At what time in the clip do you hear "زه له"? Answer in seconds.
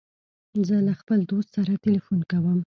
0.67-0.93